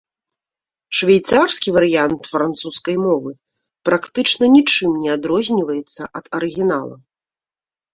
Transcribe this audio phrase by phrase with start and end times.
[0.99, 3.31] Швейцарскі варыянт французскай мовы
[3.91, 6.95] практычна нічым не адрозніваецца ад арыгінала.